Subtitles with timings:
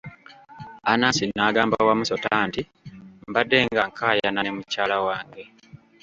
[0.91, 2.61] Anansi n'agamba Wamusota nti,
[3.29, 5.43] mbadde nga nkayaana ne mukyala wange.